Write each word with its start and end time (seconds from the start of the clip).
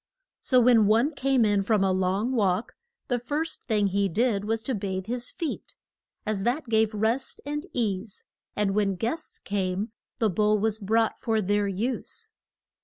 So 0.39 0.59
when 0.59 0.87
one 0.87 1.13
came 1.13 1.45
in 1.45 1.61
from 1.61 1.83
a 1.83 1.91
long 1.91 2.31
walk 2.31 2.73
the 3.07 3.19
first 3.19 3.65
thing 3.65 3.85
he 3.85 4.09
did 4.09 4.45
was 4.45 4.63
to 4.63 4.73
bathe 4.73 5.05
his 5.05 5.29
feet, 5.29 5.75
as 6.25 6.41
that 6.41 6.65
gave 6.69 6.95
rest 6.95 7.39
and 7.45 7.67
ease, 7.71 8.25
and 8.55 8.73
when 8.73 8.95
guests 8.95 9.37
came 9.37 9.91
the 10.17 10.27
bowl 10.31 10.57
was 10.57 10.79
brought 10.79 11.19
for 11.19 11.39
their 11.39 11.67
use. 11.67 12.31